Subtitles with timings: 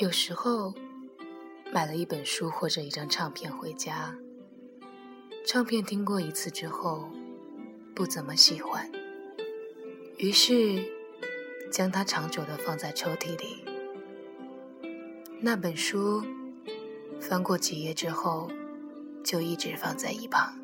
[0.00, 0.72] 有时候
[1.70, 4.16] 买了一本书或者一张唱片回家，
[5.46, 7.06] 唱片听过一次之后
[7.94, 8.90] 不怎么喜欢，
[10.16, 10.82] 于是
[11.70, 13.62] 将它长久的放在抽屉里。
[15.38, 16.24] 那本书
[17.20, 18.50] 翻过几页之后，
[19.22, 20.58] 就一直放在一旁。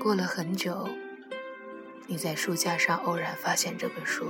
[0.00, 0.88] 过了很久，
[2.08, 4.26] 你在书架上偶然发现这本书，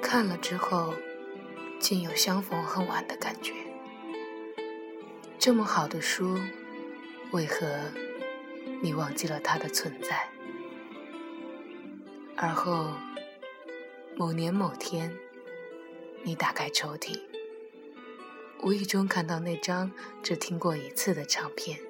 [0.00, 0.94] 看了之后，
[1.82, 3.52] 竟有相逢恨晚的感觉。
[5.36, 6.38] 这么好的书，
[7.32, 7.66] 为何
[8.80, 10.28] 你忘记了它的存在？
[12.36, 12.92] 而后，
[14.16, 15.12] 某年某天，
[16.22, 17.18] 你打开抽屉，
[18.62, 19.90] 无意中看到那张
[20.22, 21.80] 只听过一次的唱片。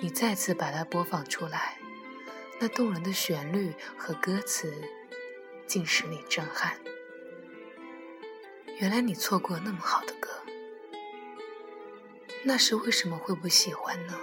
[0.00, 1.78] 你再次把它播放出来，
[2.58, 4.74] 那动人的旋律和歌词，
[5.68, 6.76] 竟使你震撼。
[8.78, 10.28] 原来你错过那么好的歌，
[12.44, 14.14] 那时为什么会不喜欢呢？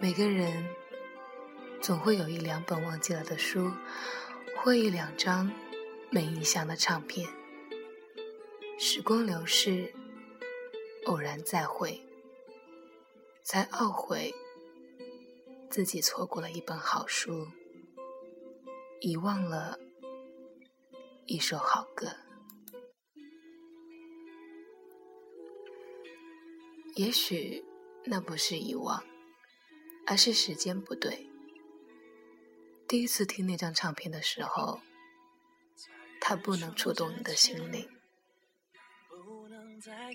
[0.00, 0.66] 每个人
[1.82, 3.70] 总会有一两本忘记了的书，
[4.56, 5.52] 或一两张
[6.10, 7.28] 没印象的唱片。
[8.78, 9.92] 时光流逝，
[11.04, 12.00] 偶然再会。
[13.44, 14.32] 才懊悔
[15.68, 17.48] 自己错过了一本好书，
[19.00, 19.78] 遗忘了
[21.32, 22.14] 一首好歌。
[26.94, 27.64] 也许
[28.04, 29.02] 那不是遗忘，
[30.06, 31.26] 而是时间不对。
[32.86, 34.82] 第一次听那张唱片的时候，
[36.20, 37.88] 它不能触动你的心灵，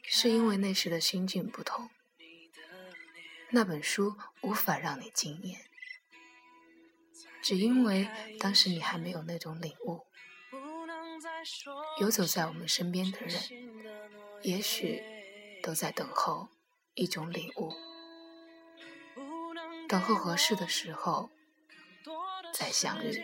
[0.03, 1.89] 是因为那时的心境不同。
[3.49, 5.61] 那本书无法让你惊艳，
[7.41, 8.07] 只因为
[8.39, 10.05] 当时你还没有那种领悟。
[11.99, 13.41] 游走在我们身边的人，
[14.43, 15.03] 也许
[15.63, 16.49] 都在等候
[16.93, 17.73] 一种领悟，
[19.87, 21.29] 等候合适的时候
[22.53, 23.23] 再相遇，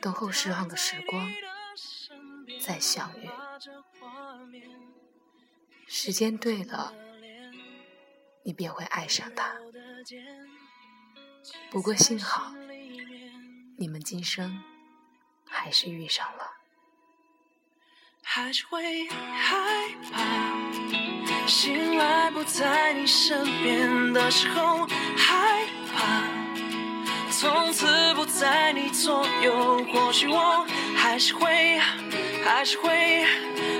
[0.00, 1.30] 等候适当的时光
[2.60, 3.28] 再相遇。
[5.86, 6.94] 时间对了。
[8.46, 9.56] 你便会爱上他。
[11.70, 12.52] 不过幸好，
[13.78, 14.62] 你们今生
[15.46, 16.43] 还是遇上了。
[18.26, 19.54] 还是会害
[20.10, 26.24] 怕，醒来不在你身边的时候，害怕，
[27.30, 29.84] 从此不在你左右。
[29.92, 31.78] 或许我还是会，
[32.42, 33.26] 还是会，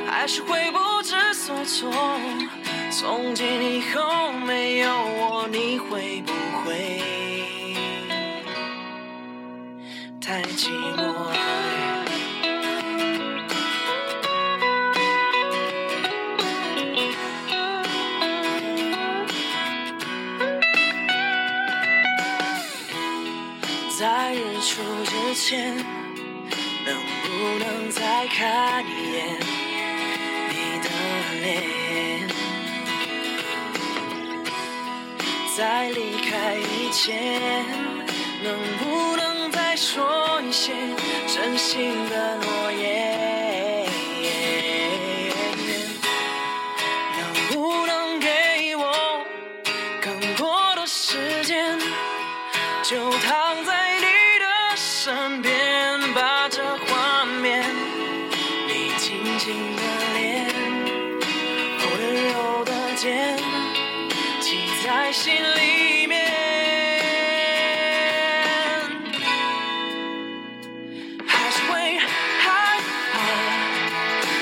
[0.06, 1.91] 还是会不知所措。
[2.91, 7.03] 从今以后没有我，你会不会
[10.21, 11.53] 太寂寞？
[23.97, 27.28] 在日出之前，能不
[27.60, 29.38] 能再看一眼
[30.50, 30.88] 你的
[31.41, 32.28] 脸？
[35.56, 37.41] 在离开以前，
[38.43, 40.72] 能不能再说一些
[41.28, 43.14] 真心的诺言？
[64.84, 66.21] 在心里面，
[71.27, 71.99] 还是会
[72.39, 72.78] 害
[73.15, 73.17] 怕，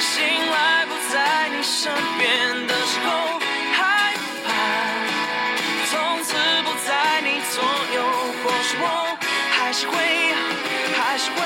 [0.01, 0.21] 醒
[0.51, 3.39] 来不在你身边的时候，
[3.73, 4.13] 害
[4.45, 4.51] 怕，
[5.87, 6.91] 从此不在
[7.23, 7.63] 你左
[7.95, 8.03] 右。
[8.43, 9.17] 或许我
[9.53, 9.95] 还是会，
[10.99, 11.39] 还是会，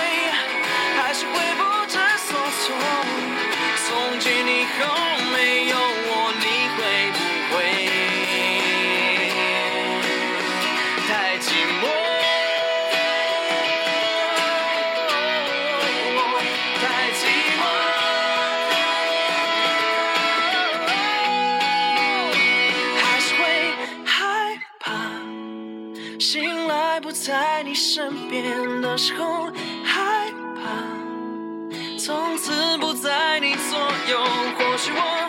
[27.27, 29.47] 在你身边的时候
[29.83, 33.77] 害怕，从此不在你左
[34.09, 34.25] 右。
[34.57, 35.26] 或许我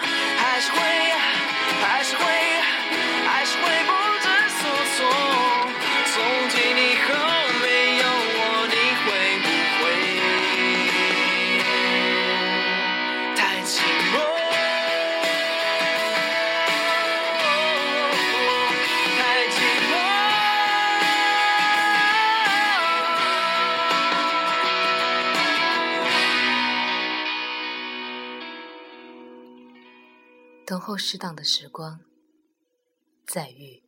[30.67, 32.01] 等候适当的时光，
[33.25, 33.86] 再遇。